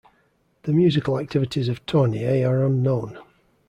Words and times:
The 0.63 0.73
musical 0.73 1.19
activities 1.19 1.69
of 1.69 1.85
Tournier 1.85 2.49
are 2.49 2.65
unknown. 2.65 3.19